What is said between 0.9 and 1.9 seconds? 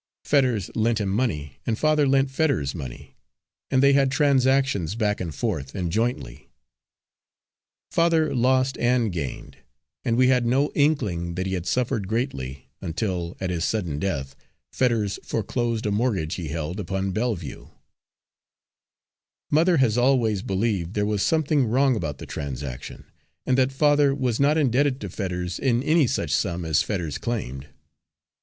him money, and